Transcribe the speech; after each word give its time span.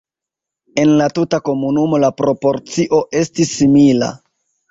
En 0.83 0.93
la 1.01 1.09
tuta 1.17 1.39
komunumo 1.49 1.99
la 2.05 2.09
proporcio 2.21 3.03
estis 3.23 3.55
simila. 3.61 4.09